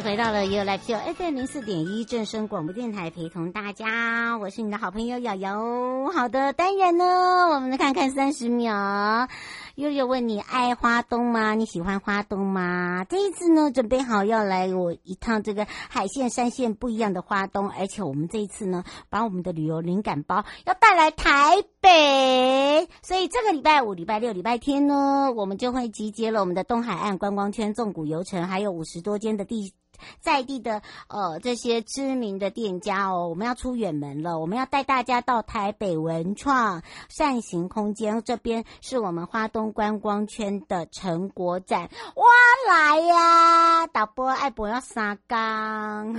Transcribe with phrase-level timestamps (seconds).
[0.00, 6.10] 回到了 You Live Show FM 零四点一正声广播电台，陪同大家，我是你的好朋友瑶瑶。
[6.12, 7.04] 好的，当然呢，
[7.54, 9.28] 我们来看看三十秒。
[9.76, 11.54] 悠悠问你爱花东吗？
[11.54, 13.04] 你喜欢花东吗？
[13.08, 29.72] 这一次呢，准备好要来我一趟这个海线、山线不一样的花东，而且我们这一次呢，把我们的旅游灵感包要带来台北，所以这个礼拜五、礼拜六、礼拜天呢，我们就会集结了我们的东海岸观光圈纵谷游程，还有五十多间的地。
[30.20, 41.88] 在地的呃这些知名的店家哦，我们要出远门了，我们要带大家到台北文创扇形空间这边，是我们花东观光圈的成果展。
[42.16, 42.24] 哇，
[42.68, 46.14] 来呀，导播爱博要三缸，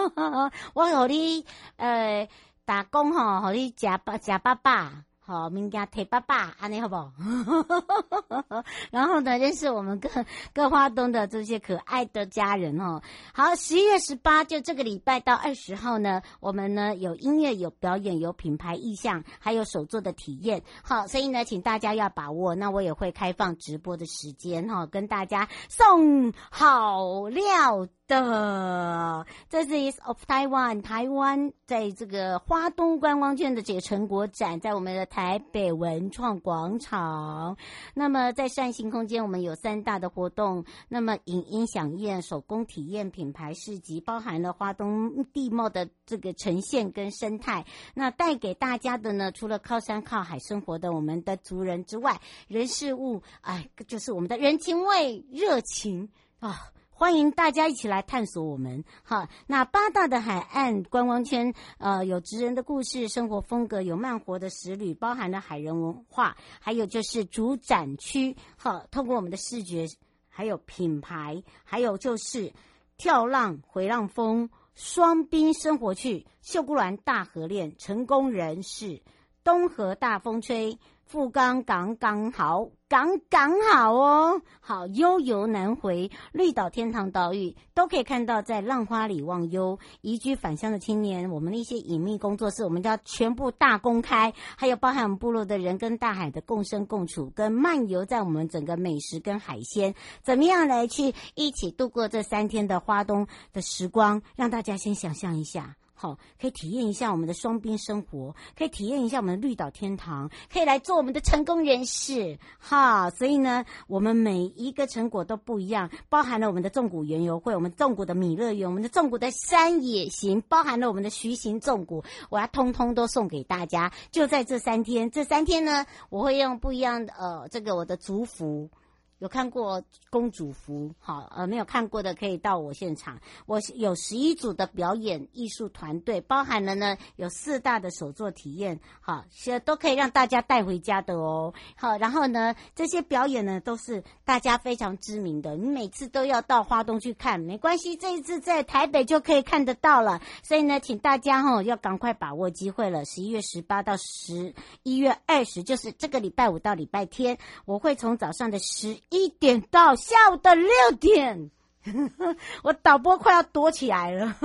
[0.74, 1.44] 我有你
[1.76, 2.28] 呃
[2.64, 5.04] 打工吼，和你假爸假爸爸。
[5.28, 6.96] 好，明家铁爸爸，安尼好不？
[8.90, 10.08] 然后呢，认识我们各
[10.54, 13.02] 各花东的这些可爱的家人哦。
[13.34, 20.62] 好，十一月十八，就这个礼拜到二十号呢，我们呢有音乐、有表演、有品牌意向，还有手作的体验。
[20.82, 22.54] 好，所以呢，请大家要把握。
[22.54, 27.86] 那我也会开放直播的时间哈，跟大家送好料。
[28.08, 37.56] 的，这是 is of Taiwan，台湾在这个花东观光圈的这个成果展，在我们的台北文创广场。
[37.92, 40.64] 那么在扇形空间，我们有三大的活动。
[40.88, 47.66] 那么影音响宴、手工体验、品牌市集，包含了花东地貌的这个呈现跟生态。
[47.92, 52.18] 那带给大家的呢，除了靠山靠海生活的我们的族人之外，
[52.48, 56.08] 人事物，哎，就是我们的人情味、热情
[56.40, 56.72] 啊。
[56.98, 58.82] 欢迎大家一起来探索我们。
[59.04, 68.34] 好，那八大的海岸观光圈，呃，有职人的故事、生活风格，有慢活的食旅，包含了海人文化，还有就是主展区。
[68.56, 69.86] 好，透过我们的视觉，
[70.28, 72.52] 还有品牌，还有就是
[72.96, 79.00] 跳浪、回浪风、双滨生活区、秀姑峦大河恋、成功人士、
[79.44, 80.76] 东河大风吹。
[81.08, 105.77] 富冈刚刚好，刚刚好哦，好悠游南回，绿岛天堂岛屿都可以看到，在浪花里忘忧，移居返乡的青年，我们的一些隐秘工作室，我们要全部大公开，还有包含我们部落的人跟大海的共生共处，跟漫游在我们整个美食跟海鲜，怎么样来去一起度过这三天的花东的时光，让大家先想象一下。
[106.00, 112.38] 好，可以体验一下我们的双边生活，可以体验一下我们的绿岛天堂，可以来做我们的成功人士。
[112.60, 123.92] 哈，所以呢，我们每一个成果都不一样，包含了我们的纵谷园游会，我们纵谷的米乐园，我们的纵谷的山野行，包含了我们的徐行纵谷，我要通通都送给大家。
[124.12, 128.70] 就在这三天，这三天呢，我会用不一样的呃，这个我的族服。
[129.18, 133.18] 有看过公主服，好，呃，没有看过的可以到我现场。
[133.46, 141.52] 我有十一组的表演艺术团队，包含了呢有四大的手作体验，好，现在都可以让大家带回家的哦。
[141.76, 150.22] 好，然后呢这些表演呢都是大家非常知名的，你每次都要到花东去看，没关系，这一次在台北就可以看得到了。
[150.44, 153.04] 所以呢，请大家哈要赶快把握机会了。
[153.04, 154.54] 十一月十八到十
[154.84, 158.96] 一月二十，就是这个礼拜五到礼拜天，我会从早上的十。
[159.10, 160.68] 一点到下午的六
[161.00, 161.50] 点，
[162.62, 164.36] 我导播快要躲起来了，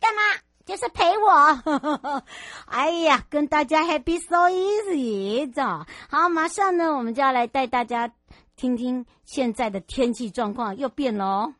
[0.00, 0.20] 干嘛？
[0.64, 2.22] 就是陪我。
[2.66, 5.52] 哎呀，跟大家 happy so easy，
[6.08, 8.12] 好，马上呢，我们就要来带大家
[8.54, 11.54] 听听现在的天气状况又变了哦。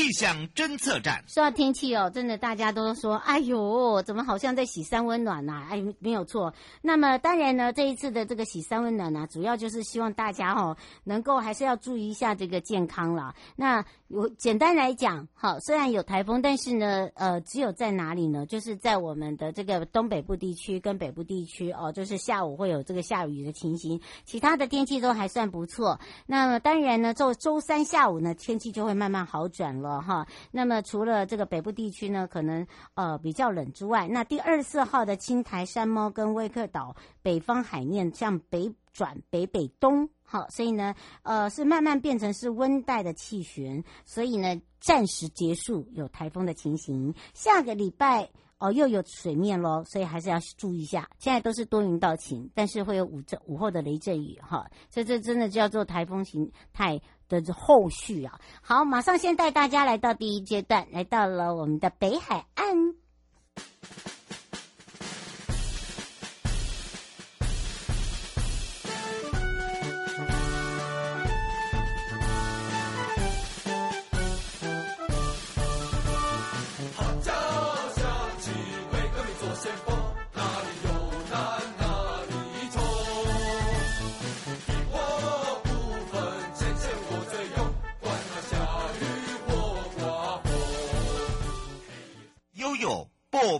[0.00, 1.22] 气象侦测站。
[1.26, 6.54] 说到天气哦，真的大家都说，哎呦，怎么好像在洗三温暖呐、哎，没有错。
[6.80, 10.74] 那么当然呢，这一次的这个洗三温暖呢、主要就是希望大家哦，
[11.04, 13.34] 能够还是要注意一下这个健康了。
[13.56, 18.44] 那我简单来讲，好，虽然有台风，但是呢，呃，只有在哪里呢？
[18.44, 26.00] 就是在我们的这个东北部地区跟北部地区哦，就是下午会有这个下雨的情形，其他的天气都还算不错。
[26.26, 30.26] 那么当然呢，周周三下午呢，天气就会慢慢好转了哈。
[30.50, 47.14] 那么除了这个北部地区呢，可能呃比较冷之外，那第二四号的青台、山猫跟威克岛北方海面像北转北北东，好，所以呢，呃是慢慢变成是温带的气旋，所以呢暂时结束有台风的情形。
[47.34, 48.30] 下个礼拜。
[48.62, 51.08] 哦，又有水面咯，所以还是要注意一下。
[51.18, 58.38] 现在都是多云到晴，但是会有午阵午后的雷阵雨哈，所以这真的叫做台风形态的后续啊。
[58.60, 62.94] 好，马上先带大家来到第一阶段，来到了我们的北海岸。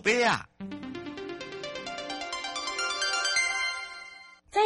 [0.01, 0.50] 贝啊！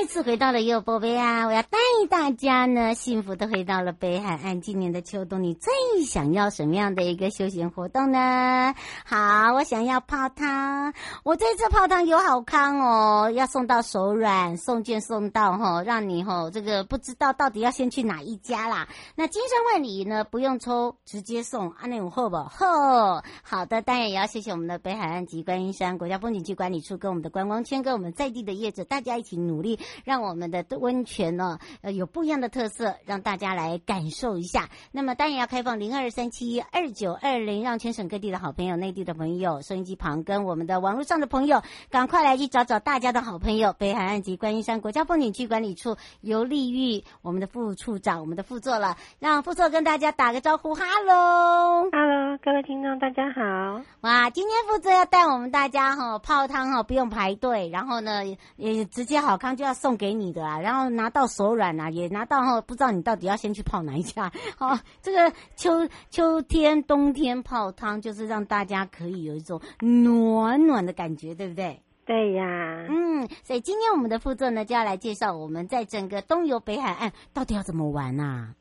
[0.07, 1.45] 次回到了优宝贝啊！
[1.45, 1.77] 我要带
[2.09, 4.61] 大家呢，幸福的回到了北海岸。
[4.61, 5.73] 今年的秋冬，你最
[6.05, 8.73] 想要什么样的一个休闲活动呢？
[9.05, 10.93] 好，我想要泡汤。
[11.23, 18.87] 我这次泡汤有好康哦，要送到手软，送件送到哈，让你哈这个不知道到底要先去哪一家啦。
[19.15, 21.71] 那金山万里呢，不用抽，直接送。
[21.71, 22.37] 安内五后不？
[22.37, 29.79] 呵，好的，当然也要谢谢我们的北海岸及观音山国家风景区管理处跟我们的观光圈跟我们在地的业者，大家一起努力。
[30.03, 34.69] 让我们的温泉呢，呃，有不一样的特色，让大家来感受一下。
[34.91, 53.81] 那么当然要开放零二三七二九二零，让全省各地的好朋友、内地的朋友、收音机旁跟我们的网络上的朋友，赶快来去找找大家的好朋友——北海岸及观音山国家风景区管理处游丽玉，我们的副处长、我们的副座了，让副座跟大家打个招呼，哈喽，哈喽，各位听众大家好。
[54.01, 58.23] 哇，今天副座要带我们大家哈泡汤哈，不用排队，然后呢
[58.55, 59.75] 也直接好康就要。
[59.85, 64.31] 送给你的啊，然后拿到手软啊，也拿到后不知道你到底要先去泡哪一家。
[64.57, 71.79] 好、 哦，这个秋秋天、冬天泡汤，就是让大家可以有一种暖暖的感觉，对不对？
[72.03, 78.55] 对呀，嗯，所以今天我们的副座呢就要来介绍我们在整个东游北海岸到底要怎么玩啊。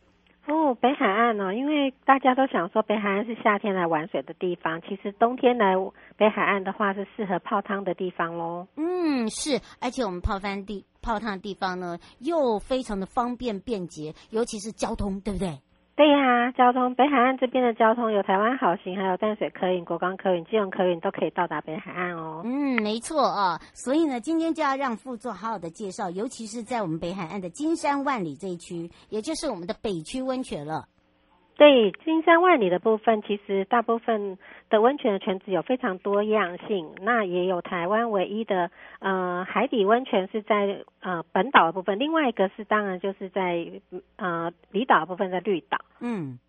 [0.47, 5.75] 哦，北海岸哦，因为大家都想说北海岸是夏天来玩水的地方，其实冬天来
[6.19, 8.67] 北海岸的话是适合泡汤的地方喽。
[8.77, 15.61] 嗯，是，而且我们泡翻地泡汤的地方呢，又非常的方便便捷，尤其是交通，对不对？
[15.97, 22.43] 对呀、啊，交通北海岸这边的交通有台湾好行，还有淡水客运、国光客运、基隆客运都可以到达北海岸哦。
[22.45, 30.89] 嗯，没错啊，所以呢，今天就要让副座好好的介绍，尤其是在我们北海岸的金山万里这一区，也就是我们的北区温泉了。
[31.57, 34.37] 对，金山万里的部分，其实大部分
[34.69, 36.93] 的温泉的泉质有非常多样性。
[37.01, 43.71] 那也有台湾唯一的呃海底温泉是在呃本岛的部分，另外一个是当然就是在
[44.17, 45.79] 呃离岛的部分在绿岛。
[46.01, 46.41] 嗯，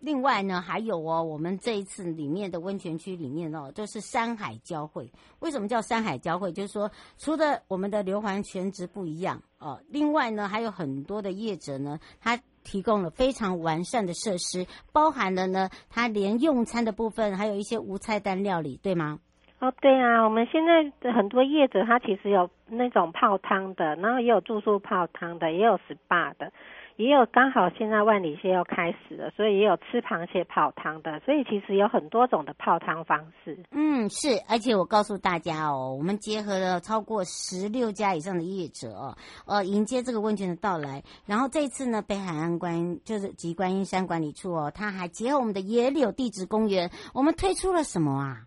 [0.00, 5.06] 另外呢还有哦，我们这一次里面的温泉区里面哦，就是山海交汇。
[5.40, 6.50] 为什么叫山海交汇？
[6.50, 12.40] 就是说除了我们的硫磺泉质不一样哦，另外呢还有很多的业者呢，他。
[12.64, 19.20] 提供了非常完善的设施，包含了呢，它连用餐的部分，还有一些无菜单料理，对吗？
[19.60, 26.52] 哦，对啊，我们现在很多业者，他其实有那种泡汤的，然后也有住宿泡汤的，也有 SPA 的。
[26.96, 33.58] 也有刚好现在万里蟹要开始了，所以也有吃螃蟹泡汤的，所以其实有很多种的泡汤方式。
[33.72, 41.02] 嗯，是，而且我告诉大家哦，我们结合了超过十六家以上的业者哦，呃，迎接这个温泉的到来。
[41.26, 48.42] 然后这次呢，北海岸观就是及观音山管理处哦，它还结合我们的野柳地质公园，我们推出了什么啊？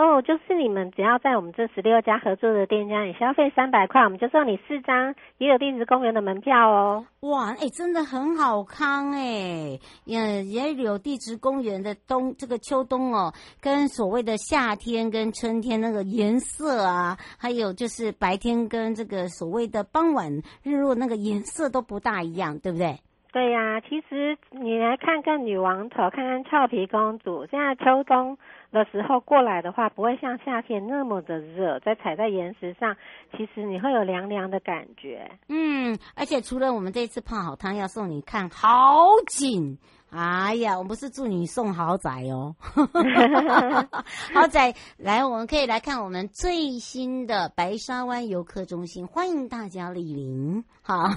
[0.00, 7.04] 哦，就是你们只要在我们这十六家合作的店家，你消费三百块，我们就送你四张野柳地质公园的门票哦。
[7.20, 9.78] 哇，哎，真的很好康哎！
[10.06, 22.98] 嗯，野柳地质公园的冬这个秋冬哦，跟所谓的夏天跟春天那个颜色啊，还有就是白天跟这个所谓的傍晚日落那个颜色都不大一样，对不对？
[23.32, 28.36] 对呀、啊，其实你来看看女王头，看看俏皮公主，现在秋冬
[28.72, 32.96] 的时候过来的话，不会像夏天那么的热，在踩在岩石上，
[33.36, 35.30] 其实你会有凉凉的感觉。
[35.48, 39.78] 嗯，而且除了我们这次泡好汤要送你看好景。
[40.10, 42.56] 哎呀，我不是祝你送豪宅哦，
[44.34, 50.64] 豪宅来，我们可以来看我们最新的白沙湾游客中心，欢迎大家莅临。
[50.82, 51.08] 好，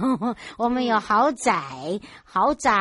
[0.59, 2.71] 我们有豪宅，豪宅，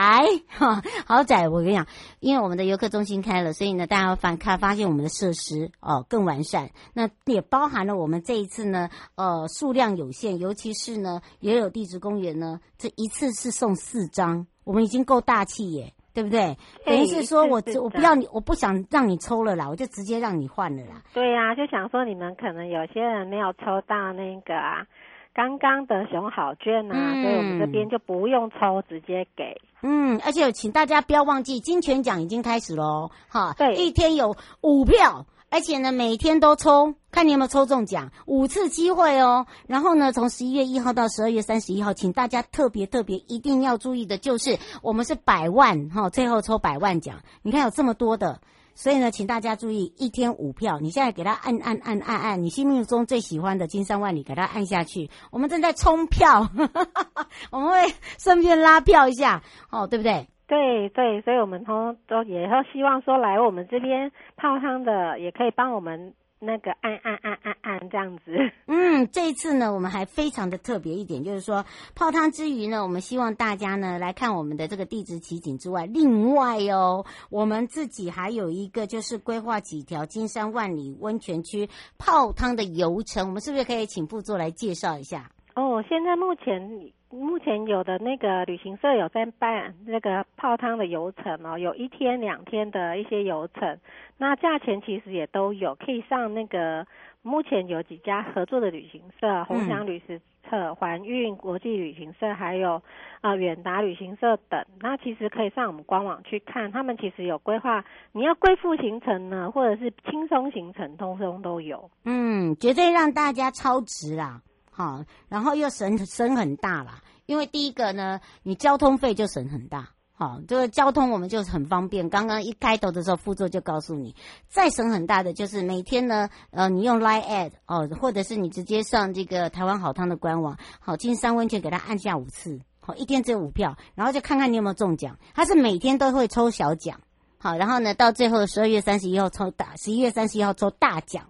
[0.49, 1.49] 哈，豪宅。
[1.49, 1.87] 我跟你讲，
[2.21, 6.73] 因为我们的游客中心开了，所以呢，大家会发看发现我们的设施哦更完善。
[6.93, 15.95] 那也包含了我们这一次呢，呃，数量有限，尤其是呢，也有地质公园呢，这一次是送四张，我们已经够大气耶。
[16.15, 16.57] 对不对？
[16.85, 21.03] 等于是说我我不要你，我不想让你抽了啦，我就直接让你换了啦。
[21.15, 24.87] 对呀、啊，就想说你们可能有些人没有抽到那个啊，
[25.35, 29.57] 刚刚的熊好券啊，嗯、所以我们这边就不用抽，直接给。
[29.83, 35.27] 嗯，而且请大家不要忘记，金泉奖已经开始喽，哈，对，一天有五票。
[35.53, 39.47] 而且呢，每天都抽，看你有没有抽中奖，五次机会哦。
[39.67, 47.21] 然后呢，从十一月一号到十二月三十一号，请大家特别特别一定要注意的就是，我们是百万哈，最后抽百万奖。
[47.43, 48.41] 你看有这么多的，
[48.75, 55.11] 所以呢，请大家注意，一天五票，你现在给他按按按按按，你心目中最喜欢的金山万里给他按下去。
[55.31, 56.49] 我们正在冲票，
[57.53, 60.29] 我们会顺便拉票一下，哦，对不对？
[60.47, 68.37] 对对，所以我们都都也都希望说，来我们这边泡汤的，也可以帮我们那个按按按按按这样子。
[68.67, 85.31] 嗯，这一次呢，我们还非常的特别一点，就是说泡汤之余呢，我们希望大家呢来看我们的这个地质奇景之外，另外哦，我们自己还有一个就是规划几条金山万里温泉区泡汤的游程，我们是不是可以请副座来介绍一下？
[85.55, 86.93] 哦，现在目前。
[87.15, 93.79] 目前有的那个旅行社有在办那个泡汤的游程哦，有一天两天的一些游程，
[94.17, 96.87] 那价钱其实也都有，可以上那个
[97.21, 100.19] 目前有几家合作的旅行社，鸿祥旅行
[100.49, 102.81] 社、环运国际旅行社，还有
[103.21, 104.65] 啊远达旅行社等。
[104.81, 111.91] 那其实可以上我们官网去看，他们其实有规划，你要贵妇行程呢，或者是轻松行程，通通都有。
[112.07, 114.41] 嗯，绝对让大家超值啦。
[114.83, 119.91] 啊，然后又省省很大啦，因为第一个呢，你交通费就省很大。
[120.15, 122.09] 好，这个交通我们就很方便。
[122.09, 124.15] 刚刚一开头的时候，副座就告诉你，
[124.47, 135.19] 再省很大的就是每天呢，呃，你用 Line Ad 哦，或者是你直接上这个台湾好汤的官网，好，金山温泉给他按下五次，好，一天只有五票，然后就看看你有没有中奖。
[135.35, 137.01] 他是每天都会抽小奖，
[137.39, 141.25] 好，然后呢，到最后十二月三十一号抽大，十一月三十一号抽大奖。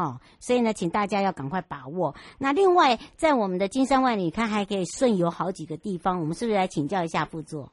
[0.00, 2.14] 好，所以呢，请大家要赶快把握。
[2.38, 7.70] 那另外，在我们的金山万里，看还可以顺游好几个地方，我们是不是来请教一下副座？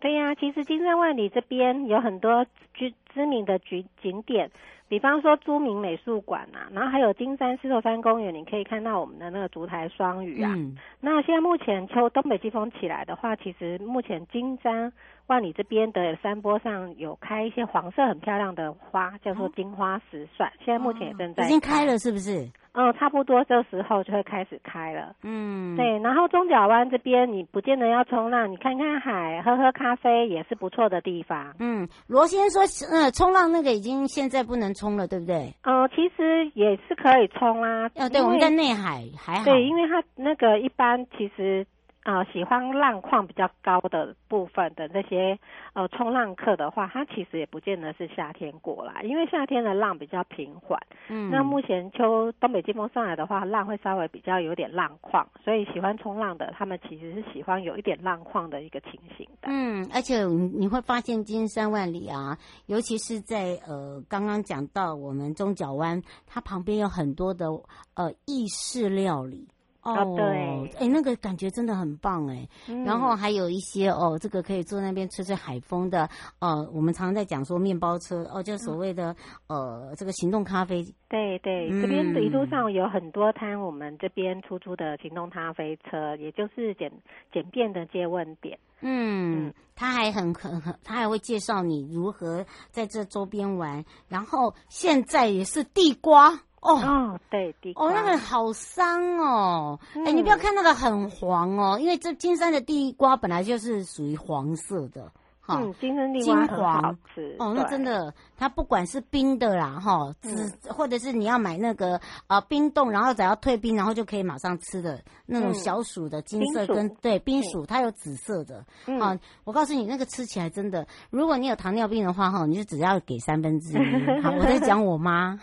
[0.00, 4.50] 对呀、啊，其实金山万里这边有很多知知名的景景点。
[4.88, 10.54] 比方说，朱明美术馆啊，然后还有金山狮头山公园，你可以看到我们的那个烛台双语啊。
[10.56, 14.90] 嗯、那现在目前秋东北季风起来的话，其实目前金山
[15.26, 20.52] 万里这边的山坡上有开一些黄色很漂亮的花，叫做金花石蒜。
[20.64, 22.48] 现在目前也正在、哦、已经开了，是不是？
[22.72, 25.14] 嗯，差不多这时候就会开始开了。
[25.22, 25.98] 嗯，对。
[26.00, 31.54] 然后中角湾这边，你不见得要冲浪，你看看海，喝喝咖啡也是不错的地方。
[31.58, 32.60] 嗯，罗先说，
[32.92, 35.54] 呃，冲浪那个已经现在不能冲了，对不对？
[35.62, 37.90] 呃，其实也是可以冲啊。
[37.94, 39.44] 呃，对，我们在内海还好。
[39.44, 41.66] 对，因为它那个一般其实。
[42.06, 45.36] 啊、呃，喜欢浪况比较高的部分的那些
[45.72, 50.80] 呃冲浪客的话，他其实也不见得是夏天过来，因为夏天的浪比较平缓。
[51.08, 59.48] 嗯，那目前秋东北季风上来的话，浪会稍微比较有点浪况，所以喜欢冲浪的他们其实是喜欢有一点浪况的一个情形的。
[59.48, 60.22] 嗯，而且
[60.56, 67.46] 你会发现金山万里啊，尤其是在呃刚刚讲到我们中角湾，它旁边有很多的
[67.94, 69.48] 呃意式料理。
[69.86, 70.26] 哦，oh, 对，
[70.74, 72.48] 哎、欸，那个感觉真的很棒哎。
[72.68, 76.08] 嗯、然后还有一些哦，这个可以坐那边吹吹海风的，
[76.40, 79.14] 呃，我们常常在讲说面包车哦，就所谓的、
[79.46, 80.84] 嗯、呃这个行动咖啡。
[81.08, 86.90] 对对，这边一路上有很多摊，我们这边出租的行动咖啡车，也就是简
[87.32, 88.58] 简便的接问点。
[88.80, 93.84] 嗯，他还很很很，他还会介绍你如何在这周边玩。
[94.08, 96.40] 然后现在也是地瓜。
[96.66, 97.86] 哦，哦，对，地瓜。
[97.86, 99.78] 哦，那个好香哦！
[99.94, 105.10] 哎、嗯，你不要看那个很黄哦，因为这金山的地瓜本来就是属于黄色的，
[105.46, 106.82] 哈，嗯，金针地金瓜黄。
[106.82, 118.98] 好吃哦，那真的，它不管是冰的啦，哈，只、嗯或者是你要买那个呃冰冻，然后只要退冰，然后就可以马上吃的那种小鼠的金色跟、冰对冰鼠，它有紫色的，嗯。
[118.98, 123.82] 啊，我告诉你，那个吃起来真的，如果你有糖尿病的话，哈，你就只要给三分之一。
[124.22, 125.38] 好，我在讲我妈，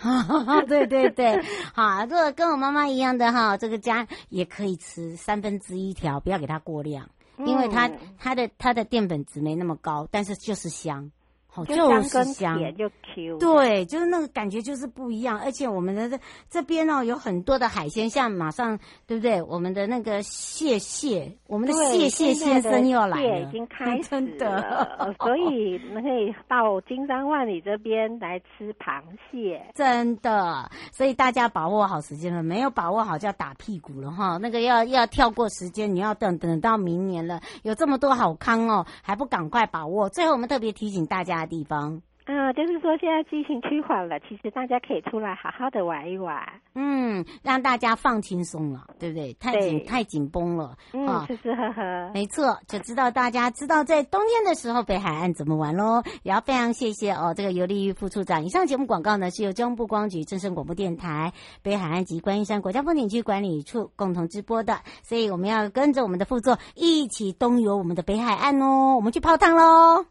[0.67, 1.41] 对 对对，
[1.73, 7.07] 好，如果跟我妈妈一样的哈，这个家也可以吃三分之一条，不要给它过量。
[7.39, 7.99] 因为它嗯。
[8.17, 11.11] 它的它的淀粉值没那么高，但是就是香，
[11.53, 15.39] 好就就是香，就 Q，对，就是那个感觉就是不一样。
[15.39, 16.19] 而且我们的这
[16.49, 19.39] 这边哦有很多的海鲜，像马上对不对？
[19.43, 29.63] 我们的那个蟹蟹，我们的蟹蟹先生又要来了，已经 开始真的，所以你可以到金山万里这边来吃螃蟹。
[29.75, 34.37] 真的，所以大家把握好时间了，没有把握好就要打屁股了哈。
[34.41, 40.09] 那个要要跳过时间，你要等等到明年了，有这么多好康哦，还不赶快把握？
[40.09, 46.41] 最后我们特别提醒大家的地方，嗯、呃，就是说现在疫情趋缓了，其实大家可以出来好好的玩一玩，
[46.73, 49.33] 嗯，让大家放轻松了，对不对？
[49.33, 52.11] 太紧太紧绷了，嗯，啊吃吃喝喝。
[52.13, 56.01] 没错，就知道大家知道在冬天的时候北海岸怎么玩喽。
[56.23, 58.45] 也要非常谢谢哦，这个游丽玉副处长。
[58.45, 68.95] 以上节目广告呢是由中央部光局正声广播电台、北海岸及观音山国家风景区管理处共同直播的，所以我们要跟着我们的副座一起东游我们的北海岸哦。
[68.95, 70.05] 我们去泡汤喽，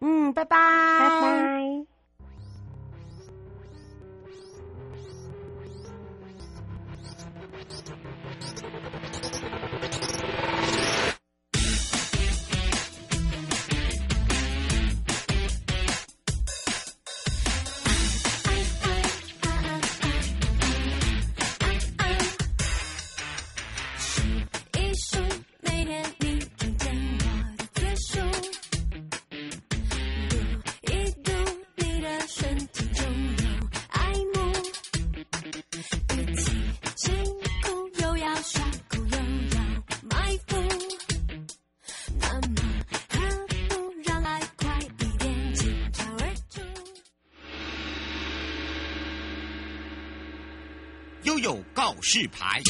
[0.00, 0.56] 嗯，拜拜，
[0.98, 1.95] 拜拜。
[51.36, 52.62] 悠悠告示牌。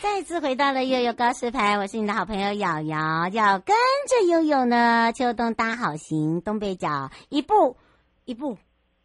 [0.00, 3.74] 再次回到了悠悠告示牌，我是你的好朋友瑶瑶，要跟
[4.08, 7.76] 着悠悠呢，秋冬搭好行，东北角一步
[8.24, 8.56] 一步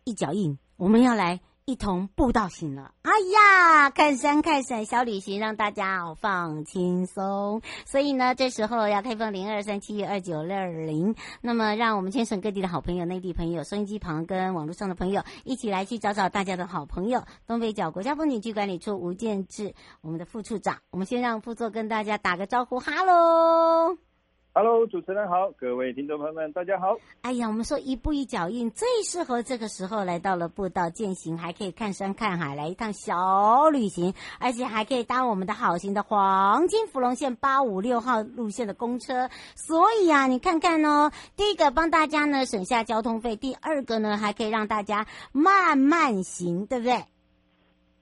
[0.04, 2.96] 一脚印，我们要来一同步道行了。
[3.04, 7.62] 哎呀，看山看水小旅行，让大家哦放轻松。
[7.86, 20.78] 所以呢，这时候要开放零二三七二九六二零，那么让我们全省各地的好朋友、内地朋友、收音机旁跟网络上的朋友一起来去找找大家的好朋友，东北角国家风景区管理处吴建志，我们的副处长。
[20.90, 24.09] 我们先让副座跟大家打个招呼，哈喽。
[24.52, 26.98] Hello，主持人好，各位听众朋友们，大家好。
[27.22, 39.30] 哎呀，我们说一步一脚印，最适合这个时候来到了步道践行，还可以看山看海，来一趟小旅行，而且还可以搭我们的好行的黄金芙蓉线八五六号路线的公车。
[39.56, 47.04] 所以啊，你看看哦，第一个帮大家呢省下交通费，第二个呢还可以让大家慢慢行，对不对？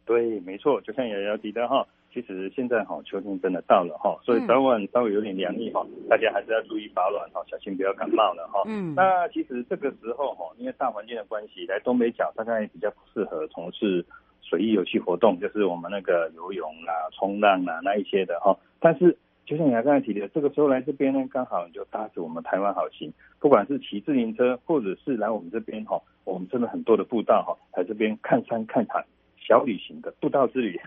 [0.05, 1.85] 对，没错，就像瑶瑶提的哈，
[2.19, 8.63] 其实现在哈秋天真的到了哈，所以早晚稍微有点凉意哈，大家还是要注意保暖哈，小心不要感冒了哈。
[8.65, 14.03] 嗯那其实这个时候哈，因为大环境的关系，来东北角大概比较不适合从事
[14.41, 18.57] 水域游戏活动，就是我们那个游泳啊、冲浪啊那一些的哈。
[18.79, 29.05] 但是就像你刚才提的，这个时候来这边呢，刚好你就搭着我们台湾好行，不管是骑自行车，或者是来我们这边哈，我们真的很多的步道哈，来这边看山看海。
[29.39, 30.77] 小旅行的步道之旅，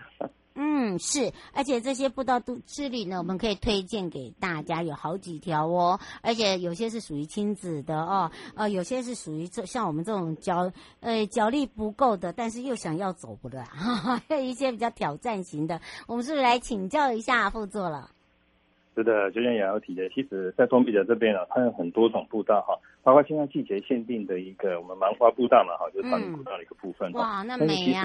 [0.53, 18.09] 嗯，是，而且这些步道都之旅呢，我们可以推荐给大家，有好几条哦，而且有些是属于亲子的哦，呃，有些是属于这像我们这种脚呃脚力不够的，但是又想要走不的， 哈哈，还有一些比较挑战型的，我们是不是来请教一下副座了？
[18.93, 27.11] 是的，就像也要提的，其实，在东北角这边呢，它有很多种步道哈，包括现在季节限定的一个我们蛮花步道嘛哈，就是少女步道的一个部分。
[27.13, 28.03] 哇，那美呀、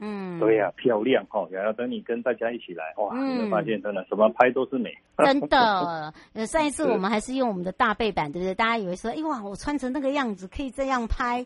[0.00, 1.46] 嗯，对呀、啊，漂亮哈。
[1.50, 4.90] 然后等你跟大家一起来，哇，嗯你会发现真的什么拍都是美。
[5.24, 8.54] 真的，呃， 上一次我们还是用我们的大背板，对不对？
[8.54, 11.44] 大家以为说，哎哇，我穿成那个样子可以这样拍，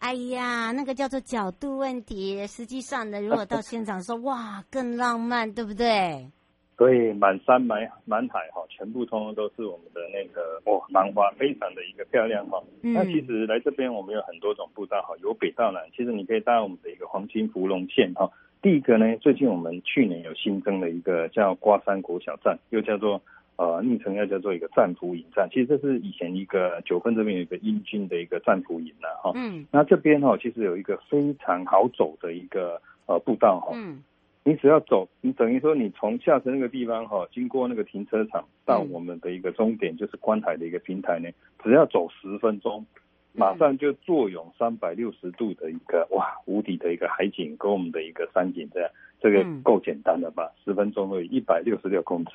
[0.00, 2.46] 哎呀，那个叫做角度问题。
[2.48, 6.30] 实际上呢，如果到现场说，哇，更浪漫，对不对？
[6.76, 12.60] 对，满山满满海哈，全部通通都是我们的那个哇，芒花，非常的一个漂亮哈。
[12.82, 18.28] 嗯那其实来这边我们有很多种步道哈，由北到南，其实你可以搭我们的一个黄金芙蓉线哈。
[18.60, 23.22] 第一个呢，最近我们去年有新增了一个叫瓜山国小站，又叫做
[23.54, 29.30] 呃昵称要叫做一个战俘营站，其实这是以前一个九份这边有一个英军的一个战俘营了哈。
[29.36, 33.70] 嗯，那这边哈其实有一个非常好走的一个呃步道哈。
[33.76, 34.02] 嗯。
[34.46, 41.30] 你只要走，你等于说你从下车那个地方哈，经过那个停车场到我们的一个终点，就是观海的一个平台呢，
[41.62, 42.84] 只要走十分钟，
[43.32, 50.52] 马上就坐拥三百六十度的一个哇无敌的一个海景跟我们的一个山景，这样这个够简单了吧？
[50.62, 52.32] 十分钟而已，一百六十六公尺，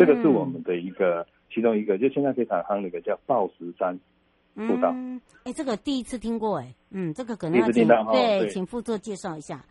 [0.00, 3.96] 这个是我们的一个其中一个，就现在非常夯的一个叫报石山
[4.56, 4.92] 步道。
[5.44, 9.64] 哎，这个第一次听过哎，嗯，这个可能要请对，请副座介绍一下。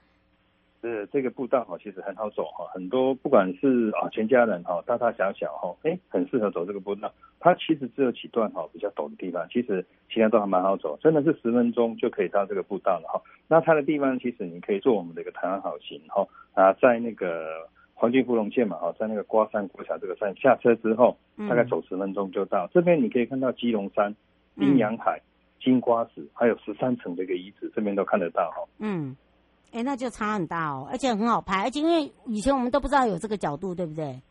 [0.86, 7.12] 是这个步道哈，其实很好走哈，很多不管是啊全家人哈，大大小小哈，哎，很适合走这个步道。
[7.40, 13.20] 它其实只有几段哈比较陡的地方，其实其他都还蛮好走，真的是十分钟就可以到这个步道了哈。
[13.48, 21.18] 那它的地方其实你可以做我们的一个台湾好行哈啊，在那个黄金芙蓉线嘛哈，在那个瓜山国小这个站下车之后，
[21.50, 22.66] 大概走十分钟就到。
[22.66, 24.16] 嗯、这边你可以看到基隆山、
[24.56, 25.20] 阴阳海、
[25.60, 28.64] 金瓜石，还有十三层的一个遗址，这边都看得到哈。
[28.78, 29.16] 嗯。
[29.76, 34.22] 哎，那就差很大哦，而且很好拍，而且因为以前我们都不知道有这个角度，对不对？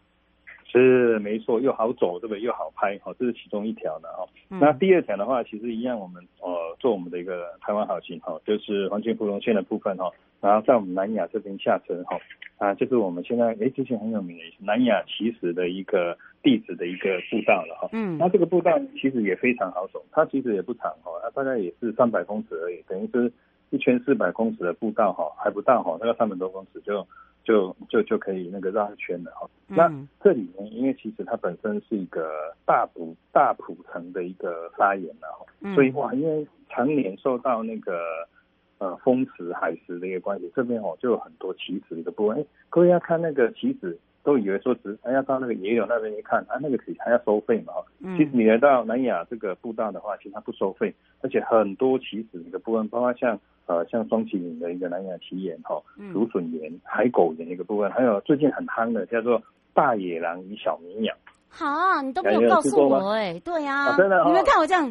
[0.66, 2.40] 是没错，又好走，对不对？
[2.40, 4.26] 又好拍，好，这是其中一条的哈。
[4.48, 6.48] 嗯、那第二条的话，其实一样，我们呃
[6.80, 12.18] 做我们的一个台湾好行哈，就是黄金芙蓉线的部分哈，然后在我们南雅这边下车哈，
[12.57, 17.90] 啊，就是我们现在哎之前很有名的南雅奇石的一个地址的一个步道了哈。
[17.92, 18.16] 嗯。
[18.16, 23.30] 那这个步道其实也非常好走，它其实也不长哈，它大概也是三百公尺而已，等于是。
[23.74, 27.04] 一圈四百公尺的步道哈，还不到哈，那个三百多公尺就
[27.42, 29.50] 就就就可以那个绕一圈了哈。
[29.68, 29.90] 嗯、那
[30.22, 37.98] 这里面，因为其实它本身是一个大埔大埔城的一个砂岩了哈，嗯、所以哇，因为常年受到那个
[38.78, 42.38] 呃风池海蚀的一个关系，这边哦就有很多棋子的一个部分。
[42.38, 47.84] 哎，各位要看那个起始，都以为说只要到那个野柳那边一看啊，那个起还要收费嘛哈。
[48.00, 53.38] 嗯、其实你来到南雅这个步道的话，其实它不收费，而且很多起始的一个部分，包括像。
[53.66, 55.82] 呃，像双麒麟的一个南亚奇岩哈，
[56.12, 61.16] 竹笋岩、海狗岩一个部分，还有最近很夯的叫做大野狼与小绵羊。
[61.57, 64.85] 好、啊，你都没有告诉我哎、欸，对呀、啊，真的，你们看我这样。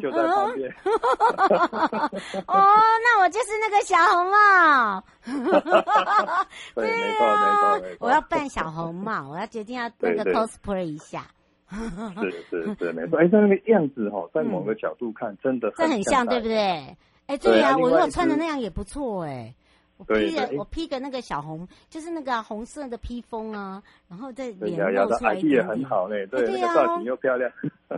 [2.46, 2.54] 哦，
[3.02, 5.04] 那我就是那个小红帽。
[6.74, 7.96] 对，没错，没错，没错。
[8.00, 11.26] 我要扮小红帽，我要决定要那个 cosplay 一下。
[11.70, 13.18] 是是是，没错。
[13.20, 16.96] 哎，那那个样子哈，在某个角度看，真的这很像，对不对？
[17.26, 19.54] 哎，对呀，我如果穿的那样也不错哎。
[19.96, 25.52] 我披个我披个那个小红，就是那个红色的披风啊，然后再脸露出来一点点。
[25.52, 27.50] 也很好嘞，对呀，造型又漂亮。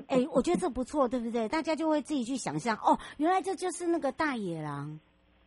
[0.09, 1.49] 哎，我觉得这不错，对不对？
[1.49, 5.01] 大家就会自己去想象，哦，原来这就是那个大野狼，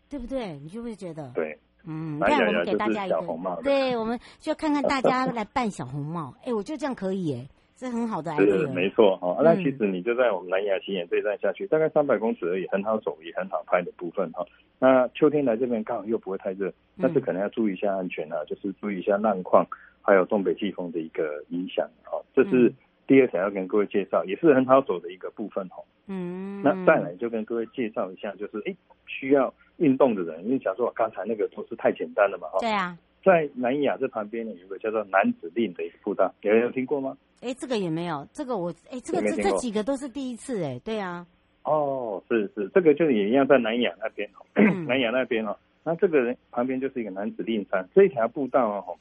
[0.10, 0.58] 对不对？
[0.60, 6.34] 你就会觉得，对，嗯，这样我们给大家一个，对，我们就看看大家来扮小红帽。
[6.44, 7.48] 哎，我觉得这样可以哎。
[7.80, 9.40] 是很好的，是没错哈。
[9.42, 14.46] 那其实你就在我们南雅奇岩这一站下去，大概三百公尺而已，很好走也很好拍的部分哈。
[14.80, 16.70] 那秋天来这边刚好又不会太热，
[17.02, 19.66] 但是可能要注意一下安全啊，就是注意一下浪况，
[20.02, 22.22] 还有东北季风的一个影响哈。
[22.36, 22.70] 这是
[23.08, 25.78] 第二条要跟各位介绍，也是很好走的一个部分哈。
[26.08, 32.58] 嗯，那再来就跟各位介绍一下，就是哎需要运动的人，因为假如说我刚才那个都是太简单了嘛哈。
[32.60, 32.98] 对啊。
[33.24, 37.18] 在南雅这旁边呢，有个叫做南子令的一个步道，有人有听过吗？
[37.42, 41.26] 哎，这个也没有，这个我哎，这个这这几个都是第一次哎，对啊。
[41.64, 48.96] 哦，是是，这个就也一样在南雅那边，嗯、南雅那边哦，那这个人旁边就是一个男子令山，这一条步道哦，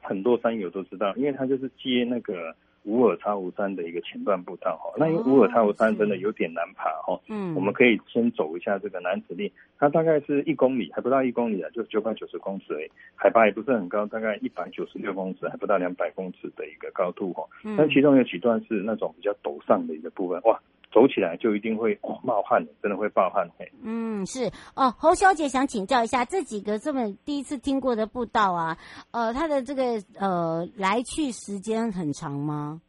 [0.00, 2.54] 很多山友都知道，因为它就是接那个。
[2.86, 17.44] 无尔差湖山的一个前段步道哈，那因为无尔差湖山真的有点难爬哈，嗯，我们可以先走一下这个南子岭，它大概是一公里，还不到一公里啊，就九百九十公尺诶，海拔也不是很高，大概一百九十六公尺，还不到两百公尺的一个高度哈，
[17.76, 20.60] 但其中有几段是那种比较陡上的一个部分，哇，
[20.96, 23.70] 走起来就一定会冒汗的，真的会冒汗嘿。
[23.82, 28.78] 嗯，是哦，侯小姐想请教一下，这几个这么第一次听过的步道啊，
[29.10, 32.80] 呃，它的这个呃来去时间很长吗？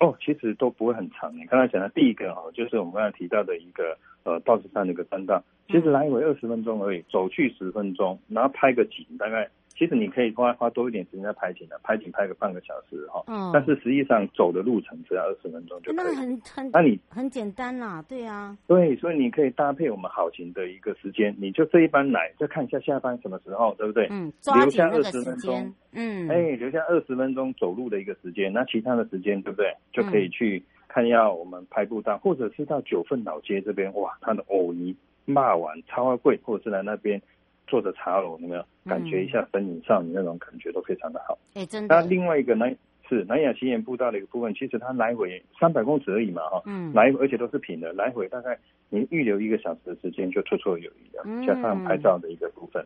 [0.00, 1.30] 哦，其实都不会很长。
[1.36, 9.46] 你刚才讲的第一个哦，就是我们刚才提到的一个呃，道士山的一个山道，其实来回二十分钟而已，走去十分钟，然后拍个景，大概。
[9.78, 13.22] 其实你可以花花多一点时间在拍景的，拍景拍个半个小时哈。
[13.28, 13.52] 嗯。
[13.54, 16.04] 但是实际上走的路程只要二十分钟就可以。
[16.04, 18.58] 那很很，那你很简单啦，对啊。
[18.66, 24.08] 对，所以你可以搭配我们好行的一个时间，你就这一班来，再看一下下班什么时候，对不对？
[24.10, 24.32] 嗯。
[24.56, 25.72] 留下二十分钟。
[25.92, 26.28] 嗯。
[26.28, 29.72] 哎，留下二十分钟走路的一个时间，那其他的时间对不对？
[29.92, 37.22] 就可以去看要我们拍步道，或者是到九份老街这边，哇，它的藕泥、骂碗超贵，或者是来那边。
[37.68, 41.38] 坐着茶楼，有没有感觉一下森林少女那种感觉都非常的好。
[41.54, 41.94] 哎，真的。
[41.94, 42.66] 那另外一个呢，
[43.08, 48.58] 是南雅奇岩步道的一个部分，其实它来回三百公尺而已嘛，哈，嗯，来而且都是平的，来回大概
[48.90, 52.84] 您预留一个小时的时间就绰绰有余的，嗯加上拍照的一个部分。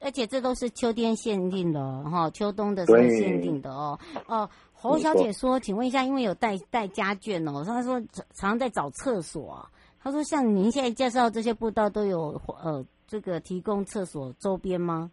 [0.00, 3.98] 而且这都是秋天限定的哈，秋冬的时候限定的哦。
[4.26, 7.98] 哦，侯小姐说，请问一下，因为有带带家眷哦，她说
[8.34, 9.66] 常常在找厕所啊。
[9.98, 15.10] 她说，像您现在介绍这些步道都有呃这个提供厕所周边吗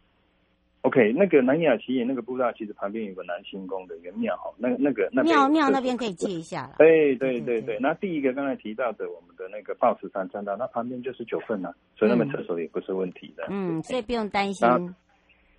[0.82, 6.76] ？OK，那个南雅奇岩那个步道，其实旁边有个南星宫的一个庙哈，那那个那庙庙那边可以借一下了。
[6.80, 13.46] 对对对对，那第一个刚才提到的我们的那个报石山栈道，那旁边就是九份啊，所以那边厕所也不是问题的。
[13.50, 14.68] 嗯，所以不用担心。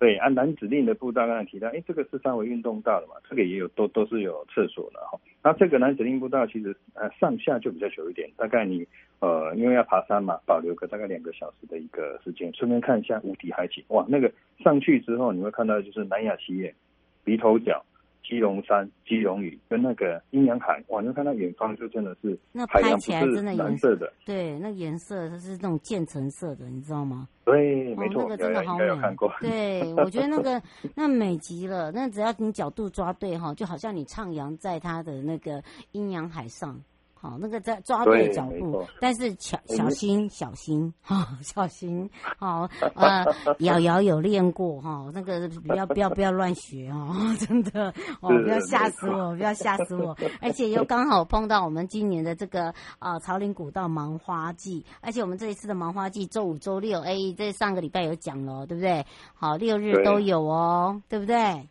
[0.03, 5.17] 对，按南指令的步道刚才提到，哎，这个是三维运动道的嘛，这个也有都都是有厕所的哈。
[5.41, 8.85] 那这个南指令步道其实呃上下就比较久一点，大概你
[9.21, 13.81] 呃因为要爬山嘛，保留个大概两个小时的一个时间，顺便看一下无敌海景。
[13.87, 14.29] 哇，那个
[14.61, 16.75] 上去之后你会看到就是南亚奇岩、
[17.23, 17.81] 鼻头角。
[18.23, 21.01] 基隆山、基隆屿跟那个阴阳海，哇！
[21.01, 27.27] 你看到远方就真的是那拍起来真的蓝色的，对，那颜色它是那种渐层色的，你知道吗？
[27.43, 28.87] 对，没错，哦，那个真的好美。
[29.01, 29.31] 看过。
[29.41, 30.61] 对，我觉得那个
[30.95, 31.91] 那美极了。
[31.91, 36.81] 那只要你角度抓对哈，就好像你徜徉在它的那个阴阳海上。
[37.23, 43.23] 好，那个在抓对角度，但是小小心小心哈，小心好 呃，
[43.59, 52.65] 瑶瑶有练过哈，那个不要不要不要乱学哦， 真的哦，不要吓死我，不要吓死我，而且又刚好碰到我们今年的这个
[52.99, 59.05] 啊、呃、朝林古道芒花季，而且我们这一次的芒花季周五周六，哎，这上个礼拜有讲了，对不对？
[59.33, 61.69] 好，六日都有哦，对，对不对？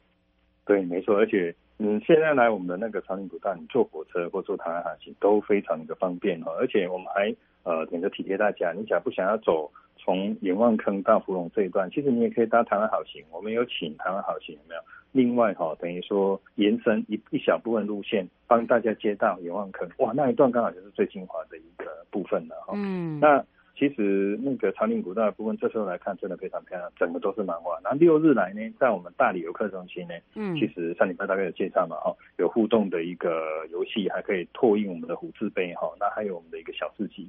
[0.65, 1.55] 对，没错，而且。
[1.85, 14.81] 嗯，现在来我们的那个长岭古道，你坐火车或坐台湾航行都非常的方便哈，而且我们还呃整个体贴大家，你想不想要走从眼望坑到芙蓉这一段，其实你也可以搭台湾好行，我们有请台湾好行有没有？
[15.11, 22.75] 另外哈，等于说延伸一一小部分路线，帮大家接到眼望坑，哇，那一段刚好就是最精华的一个部分了哈。
[22.77, 23.45] 嗯，那。
[23.75, 27.79] 其实那个长岭古道的部分，这时候来看真的非常漂亮，整个都是芒花。
[27.83, 37.29] 然后六日来呢，在我们大理游客中心呢，嗯，其实上礼拜大概有介绍嘛，哈，有互动的一个游戏，还可以拓印我们的虎字碑，哈，那还有我们的一个小市集。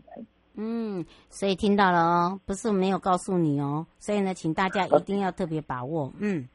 [0.55, 6.47] 嗯，所以听到了哦，不是没有告诉你哦，所以呢，请大家一定要特别把握，嗯。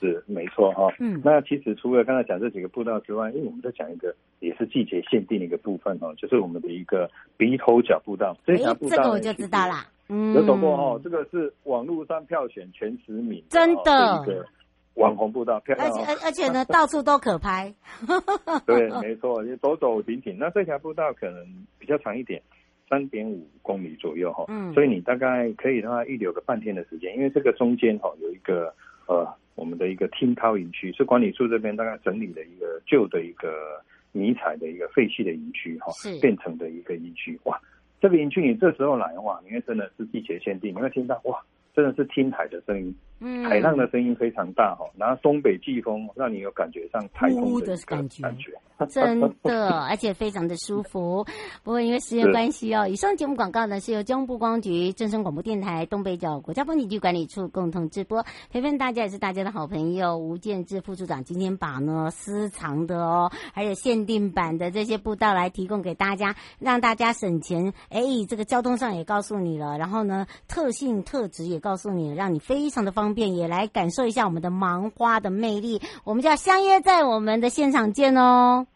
[0.00, 8.36] 是没错哈，嗯，那其实除了刚才讲这几个步道之外，因为我们在讲一个也是季节限定的一个部分哦，就是我们的一个鼻头角步道。
[8.46, 14.22] 这条步道，这个我就知道啦，嗯，有走过哦，这个是网络上票选前十名，真的。
[14.22, 14.46] 一个
[14.94, 17.70] 网红步道，漂亮，而且而而且呢， 到处都可拍。
[18.64, 20.38] 对，没错，你走走停停。
[20.38, 21.46] 那这条步道可能
[21.78, 22.40] 比较长一点，
[22.88, 28.72] 三点五公里左右哈，嗯，所以你大概可以的话预留个半天的时间，因为这个中间哈有一个
[29.06, 29.26] 呃。
[29.56, 35.90] 我们的一个听涛营区是管理处这边大概整理的一个旧的一个迷彩的一个废弃的营区哈，
[36.20, 37.58] 变成的一个营区哇，
[37.98, 41.40] 这个营区你这时候来哇，因为真的是季节限定，你会听到哇，
[41.74, 42.94] 真的是听海的声音。
[43.20, 48.52] 嗯，海浪的声音非常大哈，然后东北季风让你有感觉上台风的感觉，感觉
[48.90, 51.24] 真的，而且非常的舒服。
[51.62, 61.24] 不过因为时间关系哦，以上节目广告呢是由中部光局、正声广播电台、东北角国家风景区管理处共同直播，陪伴大家也是大家的好朋友吴建志副处长。
[61.24, 67.72] 今天把呢私藏的哦，还有限定版的这些步道来提供给大家，让大家省钱。
[67.88, 73.05] 哎，这个交通上也告诉你了，然后呢特性特质也告诉你了，让你非常的方便。
[73.06, 78.66] 方便也来感受一下我们的芒花的魅力，我们就要相约在我们的现场见哦。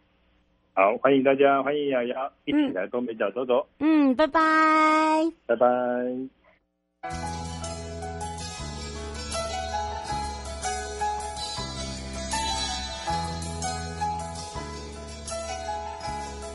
[0.73, 3.67] 好，欢迎大家，欢迎瑶瑶一起来东北角走走。
[3.81, 5.67] 嗯，拜拜，拜拜。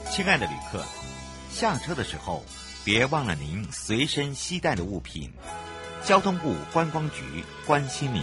[0.09, 0.79] 亲爱的旅客，
[1.49, 2.41] 下车的时候
[2.85, 5.29] 别忘了您随身携带的物品。
[6.05, 8.21] 交通部观光局关心您。